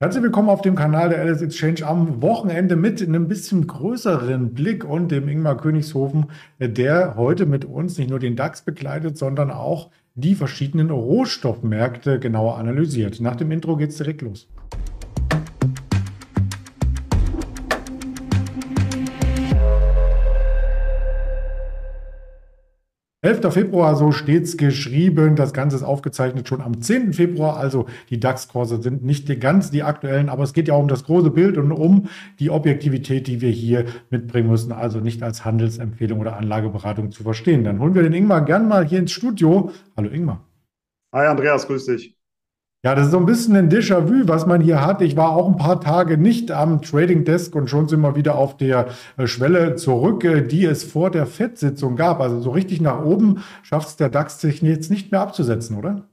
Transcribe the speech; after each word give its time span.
Herzlich 0.00 0.24
willkommen 0.24 0.48
auf 0.48 0.60
dem 0.60 0.74
Kanal 0.74 1.10
der 1.10 1.20
Alice 1.20 1.40
Exchange 1.40 1.86
am 1.86 2.20
Wochenende 2.20 2.74
mit 2.74 3.00
einem 3.00 3.28
bisschen 3.28 3.68
größeren 3.68 4.52
Blick 4.52 4.84
und 4.84 5.12
dem 5.12 5.28
Ingmar 5.28 5.56
Königshofen, 5.56 6.26
der 6.58 7.14
heute 7.14 7.46
mit 7.46 7.64
uns 7.64 7.96
nicht 7.96 8.10
nur 8.10 8.18
den 8.18 8.34
DAX 8.34 8.62
begleitet, 8.62 9.16
sondern 9.16 9.52
auch 9.52 9.90
die 10.16 10.34
verschiedenen 10.34 10.90
Rohstoffmärkte 10.90 12.18
genauer 12.18 12.58
analysiert. 12.58 13.20
Nach 13.20 13.36
dem 13.36 13.52
Intro 13.52 13.76
geht's 13.76 13.96
direkt 13.96 14.22
los. 14.22 14.48
11. 23.24 23.54
Februar, 23.54 23.96
so 23.96 24.12
steht's 24.12 24.58
geschrieben. 24.58 25.34
Das 25.34 25.54
Ganze 25.54 25.76
ist 25.76 25.82
aufgezeichnet 25.82 26.46
schon 26.46 26.60
am 26.60 26.82
10. 26.82 27.14
Februar. 27.14 27.56
Also 27.56 27.86
die 28.10 28.20
DAX-Kurse 28.20 28.82
sind 28.82 29.02
nicht 29.02 29.40
ganz 29.40 29.70
die 29.70 29.82
aktuellen, 29.82 30.28
aber 30.28 30.42
es 30.42 30.52
geht 30.52 30.68
ja 30.68 30.74
um 30.74 30.88
das 30.88 31.04
große 31.04 31.30
Bild 31.30 31.56
und 31.56 31.72
um 31.72 32.10
die 32.38 32.50
Objektivität, 32.50 33.26
die 33.26 33.40
wir 33.40 33.48
hier 33.48 33.86
mitbringen 34.10 34.50
müssen. 34.50 34.72
Also 34.72 35.00
nicht 35.00 35.22
als 35.22 35.42
Handelsempfehlung 35.42 36.20
oder 36.20 36.36
Anlageberatung 36.36 37.12
zu 37.12 37.22
verstehen. 37.22 37.64
Dann 37.64 37.80
holen 37.80 37.94
wir 37.94 38.02
den 38.02 38.12
Ingmar 38.12 38.44
gern 38.44 38.68
mal 38.68 38.84
hier 38.84 38.98
ins 38.98 39.12
Studio. 39.12 39.72
Hallo 39.96 40.10
Ingmar. 40.10 40.46
Hi 41.14 41.26
Andreas, 41.26 41.66
grüß 41.66 41.86
dich. 41.86 42.13
Ja, 42.84 42.94
das 42.94 43.06
ist 43.06 43.12
so 43.12 43.18
ein 43.18 43.24
bisschen 43.24 43.56
ein 43.56 43.70
Déjà-vu, 43.70 44.28
was 44.28 44.44
man 44.44 44.60
hier 44.60 44.84
hat. 44.84 45.00
Ich 45.00 45.16
war 45.16 45.30
auch 45.30 45.48
ein 45.48 45.56
paar 45.56 45.80
Tage 45.80 46.18
nicht 46.18 46.50
am 46.50 46.82
Trading 46.82 47.24
Desk 47.24 47.54
und 47.56 47.70
schon 47.70 47.88
sind 47.88 48.02
wir 48.02 48.14
wieder 48.14 48.34
auf 48.34 48.58
der 48.58 48.88
äh, 49.16 49.26
Schwelle 49.26 49.76
zurück, 49.76 50.22
äh, 50.24 50.42
die 50.42 50.66
es 50.66 50.84
vor 50.84 51.10
der 51.10 51.24
FED-Sitzung 51.24 51.96
gab. 51.96 52.20
Also 52.20 52.42
so 52.42 52.50
richtig 52.50 52.82
nach 52.82 53.02
oben 53.02 53.42
schafft 53.62 53.88
es 53.88 53.96
der 53.96 54.10
DAX 54.10 54.38
sich 54.38 54.60
jetzt 54.60 54.90
nicht 54.90 55.12
mehr 55.12 55.22
abzusetzen, 55.22 55.78
oder? 55.78 56.10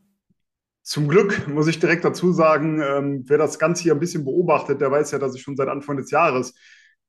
Zum 0.81 1.09
Glück 1.09 1.45
muss 1.49 1.67
ich 1.67 1.77
direkt 1.81 2.05
dazu 2.05 2.31
sagen, 2.31 2.81
ähm, 2.81 3.25
wer 3.27 3.37
das 3.37 3.59
Ganze 3.59 3.83
hier 3.83 3.91
ein 3.93 3.99
bisschen 3.99 4.23
beobachtet, 4.23 4.79
der 4.79 4.91
weiß 4.91 5.11
ja, 5.11 5.19
dass 5.19 5.35
ich 5.35 5.41
schon 5.41 5.57
seit 5.57 5.67
Anfang 5.67 5.97
des 5.97 6.09
Jahres 6.09 6.53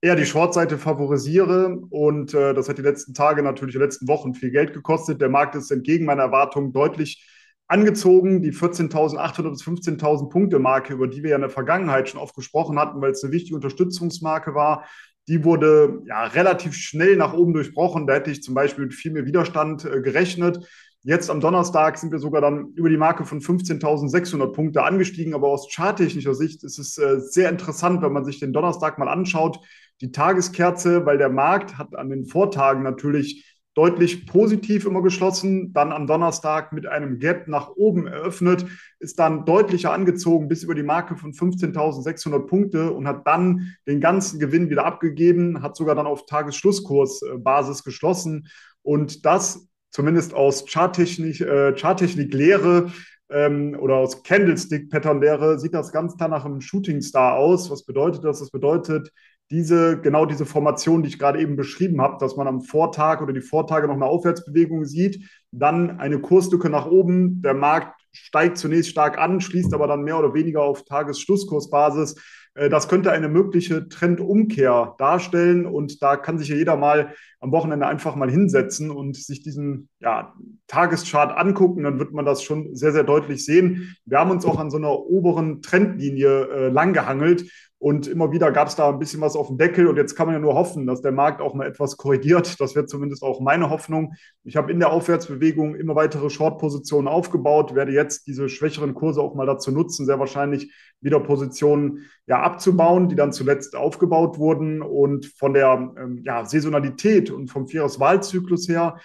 eher 0.00 0.16
die 0.16 0.26
Short-Seite 0.26 0.76
favorisiere. 0.76 1.78
Und 1.88 2.34
äh, 2.34 2.52
das 2.52 2.68
hat 2.68 2.78
die 2.78 2.82
letzten 2.82 3.14
Tage, 3.14 3.44
natürlich 3.44 3.76
die 3.76 3.80
letzten 3.80 4.08
Wochen 4.08 4.34
viel 4.34 4.50
Geld 4.50 4.72
gekostet. 4.72 5.20
Der 5.20 5.28
Markt 5.28 5.54
ist 5.54 5.70
entgegen 5.70 6.04
meiner 6.04 6.24
Erwartungen 6.24 6.72
deutlich 6.72 7.28
angezogen, 7.72 8.42
die 8.42 8.52
14.800 8.52 9.50
bis 9.50 9.62
15.000 9.62 10.28
Punkte 10.28 10.58
Marke, 10.58 10.92
über 10.92 11.08
die 11.08 11.22
wir 11.22 11.30
ja 11.30 11.36
in 11.36 11.42
der 11.42 11.50
Vergangenheit 11.50 12.08
schon 12.08 12.20
oft 12.20 12.36
gesprochen 12.36 12.78
hatten, 12.78 13.00
weil 13.00 13.12
es 13.12 13.24
eine 13.24 13.32
wichtige 13.32 13.56
Unterstützungsmarke 13.56 14.54
war. 14.54 14.84
Die 15.26 15.42
wurde 15.42 16.02
ja 16.06 16.24
relativ 16.24 16.74
schnell 16.74 17.16
nach 17.16 17.32
oben 17.32 17.54
durchbrochen. 17.54 18.06
Da 18.06 18.14
hätte 18.14 18.30
ich 18.30 18.42
zum 18.42 18.54
Beispiel 18.54 18.84
mit 18.84 18.94
viel 18.94 19.12
mehr 19.12 19.24
Widerstand 19.24 19.86
äh, 19.86 20.02
gerechnet. 20.02 20.68
Jetzt 21.02 21.30
am 21.30 21.40
Donnerstag 21.40 21.96
sind 21.96 22.12
wir 22.12 22.18
sogar 22.18 22.42
dann 22.42 22.72
über 22.74 22.90
die 22.90 22.98
Marke 22.98 23.24
von 23.24 23.40
15.600 23.40 24.52
Punkte 24.52 24.82
angestiegen. 24.82 25.32
Aber 25.32 25.48
aus 25.48 25.68
charttechnischer 25.72 26.34
Sicht 26.34 26.64
ist 26.64 26.78
es 26.78 26.98
äh, 26.98 27.20
sehr 27.20 27.48
interessant, 27.48 28.02
wenn 28.02 28.12
man 28.12 28.26
sich 28.26 28.38
den 28.38 28.52
Donnerstag 28.52 28.98
mal 28.98 29.08
anschaut. 29.08 29.60
Die 30.02 30.12
Tageskerze, 30.12 31.06
weil 31.06 31.16
der 31.16 31.30
Markt 31.30 31.78
hat 31.78 31.96
an 31.96 32.10
den 32.10 32.26
Vortagen 32.26 32.82
natürlich 32.82 33.51
deutlich 33.74 34.26
positiv 34.26 34.84
immer 34.84 35.02
geschlossen, 35.02 35.72
dann 35.72 35.92
am 35.92 36.06
Donnerstag 36.06 36.72
mit 36.72 36.86
einem 36.86 37.18
Gap 37.18 37.48
nach 37.48 37.70
oben 37.70 38.06
eröffnet, 38.06 38.66
ist 38.98 39.18
dann 39.18 39.46
deutlicher 39.46 39.92
angezogen 39.92 40.48
bis 40.48 40.62
über 40.62 40.74
die 40.74 40.82
Marke 40.82 41.16
von 41.16 41.32
15.600 41.32 42.46
Punkte 42.46 42.92
und 42.92 43.08
hat 43.08 43.26
dann 43.26 43.74
den 43.86 44.00
ganzen 44.00 44.38
Gewinn 44.38 44.68
wieder 44.68 44.84
abgegeben, 44.84 45.62
hat 45.62 45.76
sogar 45.76 45.94
dann 45.94 46.06
auf 46.06 46.26
Tagesschlusskursbasis 46.26 47.82
geschlossen 47.82 48.48
und 48.82 49.24
das 49.24 49.68
zumindest 49.90 50.34
aus 50.34 50.66
Charttechnik, 50.66 51.40
äh, 51.40 51.74
Charttechnik-Lehre 51.74 52.92
ähm, 53.30 53.76
oder 53.78 53.96
aus 53.96 54.22
Candlestick-Pattern-Lehre 54.22 55.58
sieht 55.58 55.74
das 55.74 55.92
ganz 55.92 56.16
klar 56.16 56.28
nach 56.28 56.44
einem 56.44 56.60
Shooting 56.60 57.00
Star 57.00 57.34
aus. 57.34 57.70
Was 57.70 57.84
bedeutet 57.84 58.24
das? 58.24 58.40
Das 58.40 58.50
bedeutet, 58.50 59.12
diese, 59.52 60.00
genau 60.00 60.24
diese 60.24 60.46
Formation, 60.46 61.02
die 61.02 61.10
ich 61.10 61.18
gerade 61.18 61.38
eben 61.38 61.56
beschrieben 61.56 62.00
habe, 62.00 62.16
dass 62.18 62.36
man 62.36 62.48
am 62.48 62.62
Vortag 62.62 63.20
oder 63.20 63.34
die 63.34 63.42
Vortage 63.42 63.86
noch 63.86 63.94
eine 63.94 64.06
Aufwärtsbewegung 64.06 64.86
sieht, 64.86 65.28
dann 65.50 66.00
eine 66.00 66.20
Kurslücke 66.20 66.70
nach 66.70 66.86
oben, 66.86 67.42
der 67.42 67.52
Markt 67.52 68.00
steigt 68.12 68.56
zunächst 68.56 68.90
stark 68.90 69.18
an, 69.18 69.42
schließt 69.42 69.74
aber 69.74 69.86
dann 69.86 70.04
mehr 70.04 70.18
oder 70.18 70.32
weniger 70.32 70.62
auf 70.62 70.84
Tagesschlusskursbasis. 70.86 72.16
Äh, 72.54 72.70
das 72.70 72.88
könnte 72.88 73.12
eine 73.12 73.28
mögliche 73.28 73.88
Trendumkehr 73.88 74.94
darstellen 74.96 75.66
und 75.66 76.02
da 76.02 76.16
kann 76.16 76.38
sich 76.38 76.48
ja 76.48 76.56
jeder 76.56 76.76
mal 76.76 77.14
am 77.42 77.50
Wochenende 77.50 77.88
einfach 77.88 78.14
mal 78.14 78.30
hinsetzen 78.30 78.90
und 78.90 79.16
sich 79.16 79.42
diesen 79.42 79.88
ja, 79.98 80.32
Tageschart 80.68 81.36
angucken, 81.36 81.82
dann 81.82 81.98
wird 81.98 82.12
man 82.12 82.24
das 82.24 82.44
schon 82.44 82.74
sehr, 82.76 82.92
sehr 82.92 83.02
deutlich 83.02 83.44
sehen. 83.44 83.96
Wir 84.06 84.20
haben 84.20 84.30
uns 84.30 84.44
auch 84.44 84.58
an 84.58 84.70
so 84.70 84.76
einer 84.76 84.96
oberen 84.96 85.60
Trendlinie 85.60 86.48
äh, 86.48 86.68
langgehangelt 86.68 87.50
und 87.82 88.06
immer 88.06 88.30
wieder 88.30 88.52
gab 88.52 88.68
es 88.68 88.76
da 88.76 88.90
ein 88.90 89.00
bisschen 89.00 89.20
was 89.20 89.34
auf 89.34 89.48
dem 89.48 89.58
Deckel. 89.58 89.88
Und 89.88 89.96
jetzt 89.96 90.14
kann 90.14 90.28
man 90.28 90.36
ja 90.36 90.38
nur 90.38 90.54
hoffen, 90.54 90.86
dass 90.86 91.02
der 91.02 91.10
Markt 91.10 91.40
auch 91.40 91.52
mal 91.52 91.66
etwas 91.66 91.96
korrigiert. 91.96 92.56
Das 92.62 92.76
wird 92.76 92.88
zumindest 92.88 93.24
auch 93.24 93.40
meine 93.40 93.70
Hoffnung. 93.70 94.14
Ich 94.44 94.56
habe 94.56 94.70
in 94.70 94.78
der 94.78 94.92
Aufwärtsbewegung 94.92 95.74
immer 95.74 95.96
weitere 95.96 96.30
Short-Positionen 96.30 97.08
aufgebaut, 97.08 97.74
werde 97.74 97.90
jetzt 97.90 98.28
diese 98.28 98.48
schwächeren 98.48 98.94
Kurse 98.94 99.20
auch 99.20 99.34
mal 99.34 99.46
dazu 99.46 99.72
nutzen, 99.72 100.06
sehr 100.06 100.20
wahrscheinlich 100.20 100.72
wieder 101.00 101.18
Positionen 101.18 102.04
ja, 102.28 102.40
abzubauen, 102.40 103.08
die 103.08 103.16
dann 103.16 103.32
zuletzt 103.32 103.74
aufgebaut 103.74 104.38
wurden. 104.38 104.80
Und 104.80 105.26
von 105.36 105.52
der 105.52 105.92
ähm, 105.98 106.22
ja, 106.24 106.44
Saisonalität 106.44 107.31
und 107.32 107.48
vom 107.48 107.66
Vierers-Wahlzyklus 107.66 108.68
her 108.68 108.96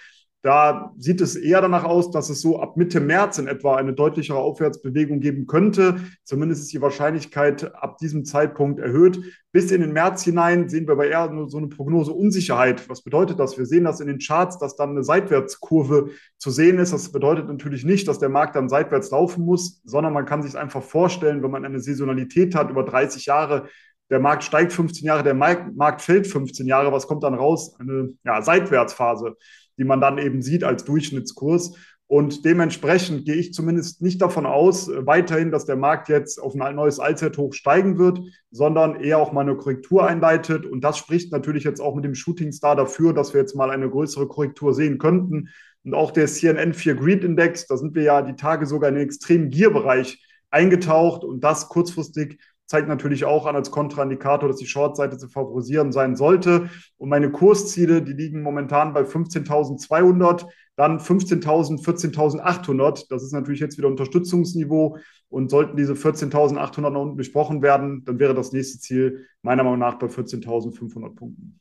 da 0.42 0.94
sieht 0.96 1.20
es 1.20 1.34
eher 1.34 1.60
danach 1.60 1.82
aus, 1.82 2.12
dass 2.12 2.30
es 2.30 2.40
so 2.40 2.60
ab 2.60 2.76
Mitte 2.76 3.00
März 3.00 3.38
in 3.38 3.48
etwa 3.48 3.74
eine 3.74 3.92
deutlichere 3.92 4.38
Aufwärtsbewegung 4.38 5.18
geben 5.18 5.48
könnte. 5.48 5.96
Zumindest 6.22 6.62
ist 6.62 6.72
die 6.72 6.80
Wahrscheinlichkeit 6.80 7.74
ab 7.74 7.98
diesem 7.98 8.24
Zeitpunkt 8.24 8.78
erhöht. 8.78 9.20
Bis 9.50 9.72
in 9.72 9.80
den 9.80 9.92
März 9.92 10.22
hinein 10.22 10.68
sehen 10.68 10.86
wir 10.86 10.92
aber 10.92 11.08
eher 11.08 11.28
so 11.48 11.58
eine 11.58 11.66
Prognose 11.66 12.12
Unsicherheit. 12.12 12.88
Was 12.88 13.02
bedeutet 13.02 13.40
das? 13.40 13.58
Wir 13.58 13.66
sehen 13.66 13.82
das 13.82 13.98
in 13.98 14.06
den 14.06 14.20
Charts, 14.20 14.58
dass 14.58 14.76
dann 14.76 14.90
eine 14.90 15.02
Seitwärtskurve 15.02 16.10
zu 16.38 16.50
sehen 16.50 16.78
ist. 16.78 16.92
Das 16.92 17.10
bedeutet 17.10 17.48
natürlich 17.48 17.84
nicht, 17.84 18.06
dass 18.06 18.20
der 18.20 18.28
Markt 18.28 18.54
dann 18.54 18.68
seitwärts 18.68 19.10
laufen 19.10 19.44
muss, 19.44 19.82
sondern 19.84 20.12
man 20.12 20.24
kann 20.24 20.44
sich 20.44 20.56
einfach 20.56 20.84
vorstellen, 20.84 21.42
wenn 21.42 21.50
man 21.50 21.64
eine 21.64 21.80
Saisonalität 21.80 22.54
hat 22.54 22.70
über 22.70 22.84
30 22.84 23.26
Jahre, 23.26 23.68
der 24.10 24.20
Markt 24.20 24.44
steigt 24.44 24.72
15 24.72 25.06
Jahre, 25.06 25.22
der 25.22 25.34
Markt 25.34 26.02
fällt 26.02 26.26
15 26.26 26.66
Jahre, 26.66 26.92
was 26.92 27.06
kommt 27.06 27.24
dann 27.24 27.34
raus? 27.34 27.74
Eine 27.78 28.14
ja, 28.24 28.40
Seitwärtsphase 28.42 29.36
die 29.78 29.84
man 29.84 30.00
dann 30.00 30.18
eben 30.18 30.42
sieht 30.42 30.64
als 30.64 30.84
Durchschnittskurs. 30.84 31.74
Und 32.10 32.46
dementsprechend 32.46 33.26
gehe 33.26 33.34
ich 33.34 33.52
zumindest 33.52 34.00
nicht 34.00 34.22
davon 34.22 34.46
aus, 34.46 34.88
äh, 34.88 35.06
weiterhin, 35.06 35.50
dass 35.50 35.66
der 35.66 35.76
Markt 35.76 36.08
jetzt 36.08 36.40
auf 36.40 36.58
ein 36.58 36.74
neues 36.74 37.00
Allzeithoch 37.00 37.52
steigen 37.52 37.98
wird, 37.98 38.20
sondern 38.50 39.00
eher 39.00 39.18
auch 39.18 39.32
mal 39.32 39.42
eine 39.42 39.56
Korrektur 39.56 40.06
einleitet. 40.06 40.64
Und 40.64 40.82
das 40.82 40.96
spricht 40.96 41.32
natürlich 41.32 41.64
jetzt 41.64 41.80
auch 41.80 41.94
mit 41.94 42.04
dem 42.04 42.14
Shooting 42.14 42.52
Star 42.52 42.76
dafür, 42.76 43.12
dass 43.12 43.34
wir 43.34 43.40
jetzt 43.40 43.54
mal 43.54 43.70
eine 43.70 43.90
größere 43.90 44.26
Korrektur 44.26 44.72
sehen 44.72 44.98
könnten. 44.98 45.50
Und 45.84 45.94
auch 45.94 46.10
der 46.10 46.26
CNN 46.26 46.72
4 46.72 46.94
Greed 46.94 47.24
Index, 47.24 47.66
da 47.66 47.76
sind 47.76 47.94
wir 47.94 48.02
ja 48.02 48.22
die 48.22 48.36
Tage 48.36 48.64
sogar 48.66 48.88
in 48.88 48.96
den 48.96 49.04
extremen 49.04 49.50
Gier-Bereich 49.50 50.24
eingetaucht 50.50 51.24
und 51.24 51.44
das 51.44 51.68
kurzfristig 51.68 52.40
zeigt 52.68 52.86
natürlich 52.86 53.24
auch 53.24 53.46
an 53.46 53.56
als 53.56 53.70
Kontraindikator, 53.70 54.48
dass 54.48 54.58
die 54.58 54.66
Shortseite 54.66 55.16
zu 55.16 55.28
favorisieren 55.28 55.90
sein 55.90 56.16
sollte. 56.16 56.68
Und 56.98 57.08
meine 57.08 57.32
Kursziele, 57.32 58.02
die 58.02 58.12
liegen 58.12 58.42
momentan 58.42 58.92
bei 58.92 59.02
15.200, 59.02 60.46
dann 60.76 60.98
15.000, 60.98 61.82
14.800. 61.82 63.06
Das 63.08 63.22
ist 63.22 63.32
natürlich 63.32 63.60
jetzt 63.60 63.78
wieder 63.78 63.88
Unterstützungsniveau. 63.88 64.98
Und 65.30 65.50
sollten 65.50 65.76
diese 65.76 65.94
14.800 65.94 66.90
nach 66.90 67.00
unten 67.00 67.16
besprochen 67.16 67.62
werden, 67.62 68.04
dann 68.04 68.18
wäre 68.18 68.34
das 68.34 68.52
nächste 68.52 68.78
Ziel 68.78 69.26
meiner 69.42 69.64
Meinung 69.64 69.80
nach 69.80 69.98
bei 69.98 70.06
14.500 70.06 71.14
Punkten. 71.14 71.60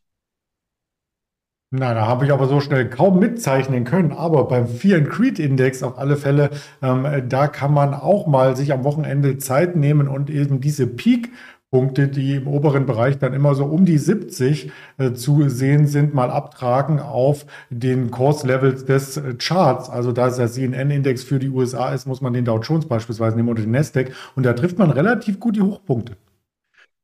Na, 1.70 1.94
da 1.94 2.08
habe 2.08 2.24
ich 2.26 2.32
aber 2.32 2.48
so 2.48 2.62
schnell 2.62 2.90
kaum 2.90 3.20
mitzeichnen 3.20 3.84
können. 3.84 4.14
Aber 4.14 4.48
beim 4.48 4.68
Fear 4.68 5.00
and 5.00 5.10
Creed 5.10 5.38
Index 5.38 5.84
auf 5.84 5.98
alle 5.98 6.16
Fälle, 6.16 6.50
ähm, 6.82 7.06
da 7.28 7.48
kann 7.48 7.74
man 7.74 7.94
auch 7.94 8.26
mal 8.26 8.56
sich 8.56 8.72
am 8.72 8.86
Wochenende 8.86 9.38
Zeit 9.38 9.76
nehmen 9.76 10.08
und 10.08 10.30
eben 10.30 10.62
diese 10.62 10.88
Peak 10.88 11.30
Punkte, 11.70 12.08
die 12.08 12.36
im 12.36 12.48
oberen 12.48 12.86
Bereich 12.86 13.18
dann 13.20 13.34
immer 13.34 13.54
so 13.54 13.66
um 13.66 13.84
die 13.84 13.98
70 13.98 14.72
äh, 14.98 15.12
zu 15.12 15.50
sehen 15.50 15.86
sind, 15.86 16.14
mal 16.14 16.32
abtragen 16.32 17.02
auf 17.02 17.46
den 17.70 18.10
Kurslevels 18.10 18.86
des 18.86 19.18
äh, 19.18 19.34
Charts. 19.34 19.90
Also 19.90 20.14
da 20.14 20.28
es 20.28 20.38
der 20.38 20.48
CNN-Index 20.48 21.24
für 21.24 21.40
die 21.40 21.50
USA 21.50 21.92
ist, 21.92 22.06
muss 22.08 22.22
man 22.22 22.32
den 22.32 22.46
Dow 22.46 22.60
Jones 22.60 22.86
beispielsweise 22.86 23.36
nehmen 23.36 23.50
oder 23.50 23.64
den 23.64 23.72
Nasdaq. 23.72 24.14
Und 24.38 24.46
da 24.46 24.54
trifft 24.54 24.78
man 24.78 24.92
relativ 24.92 25.42
gut 25.42 25.58
die 25.58 25.62
Hochpunkte. 25.62 26.16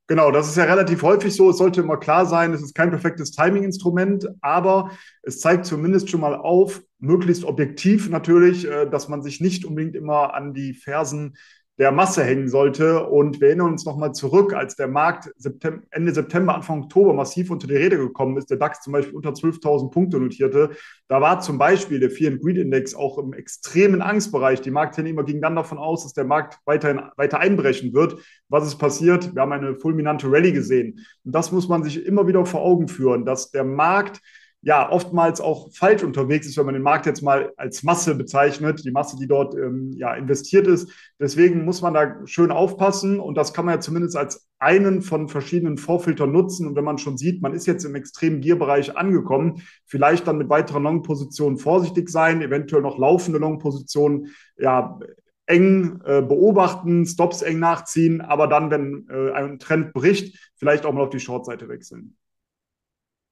Genau, 0.07 0.31
das 0.31 0.50
ist 0.50 0.57
ja 0.57 0.65
relativ 0.65 1.01
häufig 1.01 1.33
so. 1.33 1.50
Es 1.50 1.57
sollte 1.57 1.81
immer 1.81 1.97
klar 1.97 2.25
sein, 2.25 2.51
es 2.53 2.61
ist 2.61 2.75
kein 2.75 2.89
perfektes 2.89 3.31
Timing-Instrument, 3.31 4.27
aber 4.41 4.91
es 5.21 5.39
zeigt 5.39 5.65
zumindest 5.65 6.09
schon 6.09 6.19
mal 6.19 6.35
auf, 6.35 6.81
möglichst 7.00 7.45
objektiv 7.45 8.09
natürlich, 8.09 8.67
äh, 8.67 8.89
dass 8.89 9.07
man 9.07 9.21
sich 9.21 9.39
nicht 9.39 9.63
unbedingt 9.63 9.95
immer 9.95 10.33
an 10.33 10.53
die 10.53 10.73
Fersen 10.73 11.38
der 11.80 11.92
Masse 11.92 12.24
hängen 12.24 12.48
sollte. 12.48 13.06
Und 13.08 13.42
wir 13.42 13.48
erinnern 13.48 13.72
uns 13.72 13.86
nochmal 13.86 14.14
zurück, 14.14 14.54
als 14.54 14.75
der 14.75 14.88
Markt 14.88 15.31
September, 15.38 15.81
Ende 15.90 16.14
September, 16.14 16.56
Anfang 16.56 16.84
Oktober 16.84 17.14
massiv 17.14 17.50
unter 17.50 17.68
die 17.68 17.75
Rede 17.75 17.98
gekommen 17.98 18.38
ist, 18.38 18.50
der 18.50 18.58
DAX 18.58 18.81
zum 18.81 18.94
Beispiel 18.94 19.16
unter 19.16 19.31
12.000 19.31 19.90
Punkte 19.90 20.20
notierte. 20.20 20.72
Da 21.08 21.20
war 21.22 21.40
zum 21.40 21.58
Beispiel 21.58 22.00
der 22.00 22.12
Fear 22.12 22.34
and 22.34 22.42
Greed 22.42 22.58
Index 22.58 22.94
auch 22.94 23.18
im 23.18 23.34
extremen 23.34 24.02
Angstbereich. 24.02 24.62
Die 24.62 24.72
Marktteilnehmer 24.72 25.24
gingen 25.24 25.42
dann 25.42 25.56
davon 25.56 25.78
aus, 25.78 26.04
dass 26.04 26.14
der 26.14 26.25
Markt 26.25 26.60
weiterhin 26.66 27.02
weiter 27.18 27.40
einbrechen 27.40 27.94
wird. 27.94 28.18
Was 28.50 28.68
ist 28.68 28.78
passiert? 28.78 29.34
Wir 29.34 29.42
haben 29.42 29.52
eine 29.52 29.75
fulminante 29.75 30.31
Rallye 30.31 30.52
gesehen. 30.52 31.06
Und 31.25 31.34
das 31.34 31.52
muss 31.52 31.68
man 31.68 31.84
sich 31.84 32.06
immer 32.06 32.28
wieder 32.28 32.46
vor 32.46 32.62
Augen 32.62 32.88
führen, 32.88 33.25
dass 33.25 33.50
der 33.52 33.64
Markt 33.64 34.22
ja 34.63 34.89
oftmals 34.89 35.42
auch 35.42 35.71
falsch 35.74 36.04
unterwegs 36.04 36.48
ist, 36.48 36.57
wenn 36.57 36.65
man 36.65 36.74
den 36.74 36.83
Markt 36.83 37.06
jetzt 37.06 37.21
mal 37.21 37.51
als 37.57 37.83
Masse 37.83 38.15
bezeichnet, 38.15 38.83
die 38.86 38.92
Masse, 38.92 39.18
die 39.18 39.27
dort 39.27 39.56
ähm, 39.56 39.92
ja 39.98 40.13
investiert 40.15 40.68
ist. 40.68 40.89
Deswegen 41.19 41.65
muss 41.65 41.81
man 41.81 41.94
da 41.94 42.25
schön 42.25 42.50
aufpassen 42.50 43.19
und 43.19 43.36
das 43.36 43.54
kann 43.54 43.65
man 43.65 43.75
ja 43.75 43.81
zumindest 43.81 44.15
als 44.15 44.48
einen 44.60 45.01
von 45.01 45.27
verschiedenen 45.27 45.77
Vorfiltern 45.77 46.31
nutzen. 46.31 46.65
Und 46.65 46.77
wenn 46.77 46.86
man 46.86 46.98
schon 46.98 47.18
sieht, 47.18 47.42
man 47.42 47.54
ist 47.54 47.65
jetzt 47.65 47.83
im 47.83 47.95
extremen 47.95 48.39
Gierbereich 48.39 48.95
angekommen, 48.95 49.62
vielleicht 49.86 50.27
dann 50.27 50.38
mit 50.38 50.50
weiteren 50.50 50.83
Long-Positionen 50.83 51.57
vorsichtig 51.57 52.10
sein, 52.10 52.42
eventuell 52.42 52.81
noch 52.81 52.98
laufende 52.98 53.39
Long-Positionen 53.39 54.27
ja, 54.57 54.98
eng 55.45 56.00
äh, 56.06 56.21
beobachten, 56.21 57.06
Stops 57.06 57.42
eng 57.42 57.60
nachziehen, 57.60 58.21
aber 58.21 58.48
dann, 58.48 58.71
wenn 58.71 59.07
äh, 59.10 59.31
ein 59.33 59.60
Trend 59.60 59.92
bricht, 59.92 60.51
vielleicht 60.56 60.86
auch 60.86 60.94
mal 60.94 61.04
auf 61.04 61.10
die 61.10 61.19
Short-Seite 61.19 61.68
wechseln. 61.68 62.15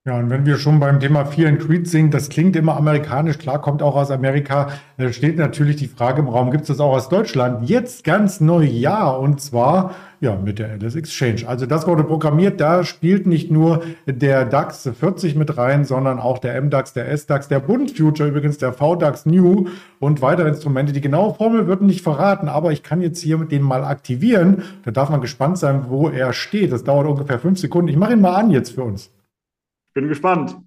Ja, 0.03 0.17
und 0.17 0.31
wenn 0.31 0.47
wir 0.47 0.57
schon 0.57 0.79
beim 0.79 0.99
Thema 0.99 1.25
Fear 1.25 1.49
and 1.49 1.59
Creed 1.59 1.87
sind, 1.87 2.11
das 2.11 2.29
klingt 2.29 2.55
immer 2.55 2.75
amerikanisch, 2.75 3.37
klar, 3.37 3.61
kommt 3.61 3.83
auch 3.83 3.95
aus 3.95 4.09
Amerika, 4.09 4.69
da 4.97 5.13
steht 5.13 5.37
natürlich 5.37 5.75
die 5.75 5.87
Frage 5.87 6.23
im 6.23 6.27
Raum, 6.27 6.49
gibt 6.49 6.63
es 6.63 6.69
das 6.69 6.79
auch 6.79 6.93
aus 6.93 7.07
Deutschland? 7.07 7.69
Jetzt 7.69 8.03
ganz 8.03 8.41
neu, 8.41 8.63
ja, 8.63 9.11
und 9.11 9.41
zwar 9.41 9.93
ja 10.19 10.35
mit 10.35 10.57
der 10.57 10.71
Alice 10.71 10.95
Exchange. 10.95 11.47
Also 11.47 11.67
das 11.67 11.85
wurde 11.85 12.03
programmiert, 12.03 12.59
da 12.59 12.83
spielt 12.83 13.27
nicht 13.27 13.51
nur 13.51 13.83
der 14.07 14.45
DAX 14.45 14.89
40 14.99 15.35
mit 15.35 15.55
rein, 15.55 15.85
sondern 15.85 16.19
auch 16.19 16.39
der 16.39 16.59
MDAX, 16.59 16.93
der 16.93 17.15
SDAX, 17.15 17.47
der 17.47 17.59
Bund 17.59 17.91
Future, 17.95 18.27
übrigens 18.27 18.57
der 18.57 18.73
VDAX 18.73 19.27
New 19.27 19.67
und 19.99 20.23
weitere 20.23 20.49
Instrumente. 20.49 20.93
Die 20.93 21.01
genaue 21.01 21.35
Formel 21.35 21.67
wird 21.67 21.83
nicht 21.83 22.01
verraten, 22.01 22.49
aber 22.49 22.71
ich 22.71 22.81
kann 22.81 23.01
jetzt 23.01 23.21
hier 23.21 23.37
den 23.37 23.61
mal 23.61 23.83
aktivieren. 23.83 24.63
Da 24.83 24.89
darf 24.89 25.11
man 25.11 25.21
gespannt 25.21 25.59
sein, 25.59 25.85
wo 25.89 26.09
er 26.09 26.33
steht. 26.33 26.71
Das 26.71 26.83
dauert 26.83 27.05
ungefähr 27.05 27.37
fünf 27.37 27.59
Sekunden. 27.59 27.89
Ich 27.89 27.97
mache 27.97 28.13
ihn 28.13 28.21
mal 28.21 28.33
an 28.33 28.49
jetzt 28.49 28.71
für 28.71 28.83
uns. 28.83 29.11
Bin 29.93 30.07
gespannt. 30.07 30.57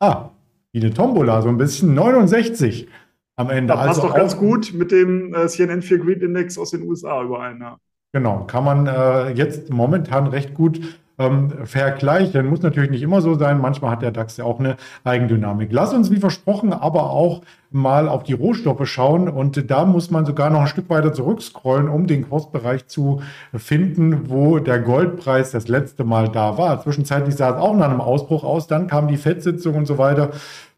Ah, 0.00 0.30
wie 0.72 0.80
eine 0.80 0.92
Tombola, 0.92 1.42
so 1.42 1.48
ein 1.48 1.58
bisschen 1.58 1.94
69 1.94 2.88
am 3.36 3.50
Ende. 3.50 3.72
Das 3.72 3.86
passt 3.86 3.88
also 4.00 4.08
doch 4.08 4.14
ganz 4.14 4.36
gut 4.36 4.72
mit 4.74 4.90
dem 4.90 5.34
äh, 5.34 5.48
CNN 5.48 5.82
4 5.82 5.98
Greed 5.98 6.22
Index 6.22 6.58
aus 6.58 6.70
den 6.70 6.82
USA 6.82 7.22
überein. 7.22 7.60
Ja. 7.60 7.78
Genau, 8.12 8.44
kann 8.44 8.64
man 8.64 8.86
äh, 8.86 9.30
jetzt 9.30 9.70
momentan 9.70 10.26
recht 10.26 10.54
gut 10.54 10.98
ähm, 11.22 11.66
vergleichen. 11.66 12.46
Muss 12.46 12.62
natürlich 12.62 12.90
nicht 12.90 13.02
immer 13.02 13.20
so 13.20 13.34
sein. 13.34 13.60
Manchmal 13.60 13.92
hat 13.92 14.02
der 14.02 14.10
DAX 14.10 14.36
ja 14.36 14.44
auch 14.44 14.58
eine 14.58 14.76
Eigendynamik. 15.04 15.70
Lass 15.72 15.94
uns, 15.94 16.10
wie 16.10 16.16
versprochen, 16.16 16.72
aber 16.72 17.10
auch 17.10 17.42
mal 17.70 18.08
auf 18.08 18.22
die 18.22 18.32
Rohstoffe 18.32 18.86
schauen. 18.86 19.28
Und 19.28 19.70
da 19.70 19.84
muss 19.84 20.10
man 20.10 20.26
sogar 20.26 20.50
noch 20.50 20.60
ein 20.60 20.66
Stück 20.66 20.90
weiter 20.90 21.12
zurückscrollen, 21.12 21.88
um 21.88 22.06
den 22.06 22.28
Kursbereich 22.28 22.86
zu 22.86 23.22
finden, 23.54 24.30
wo 24.30 24.58
der 24.58 24.80
Goldpreis 24.80 25.52
das 25.52 25.68
letzte 25.68 26.04
Mal 26.04 26.28
da 26.28 26.58
war. 26.58 26.82
Zwischenzeitlich 26.82 27.34
sah 27.34 27.50
es 27.50 27.56
auch 27.56 27.76
nach 27.76 27.90
einem 27.90 28.00
Ausbruch 28.00 28.44
aus. 28.44 28.66
Dann 28.66 28.86
kam 28.86 29.08
die 29.08 29.16
FED-Sitzung 29.16 29.74
und 29.74 29.86
so 29.86 29.98
weiter. 29.98 30.30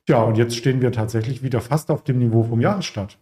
Ja, 0.08 0.23
und 0.23 0.37
jetzt 0.37 0.56
stehen 0.56 0.82
wir 0.82 0.93
tatsächlich 0.93 1.43
wieder 1.43 1.61
fast 1.61 1.90
auf 1.90 2.05
dem 2.05 2.19
Niveau 2.19 2.43
vom 2.43 2.61
Jahresstart. 2.61 3.19